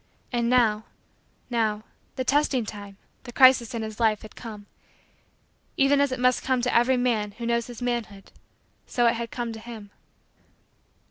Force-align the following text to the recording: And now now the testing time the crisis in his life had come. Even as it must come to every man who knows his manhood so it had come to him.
And 0.31 0.49
now 0.49 0.85
now 1.51 1.83
the 2.15 2.23
testing 2.23 2.65
time 2.65 2.97
the 3.21 3.31
crisis 3.31 3.75
in 3.75 3.83
his 3.83 3.99
life 3.99 4.23
had 4.23 4.35
come. 4.35 4.65
Even 5.77 6.01
as 6.01 6.11
it 6.11 6.19
must 6.19 6.41
come 6.41 6.59
to 6.63 6.75
every 6.75 6.97
man 6.97 7.33
who 7.33 7.45
knows 7.45 7.67
his 7.67 7.83
manhood 7.83 8.31
so 8.87 9.05
it 9.05 9.13
had 9.13 9.29
come 9.29 9.53
to 9.53 9.59
him. 9.59 9.91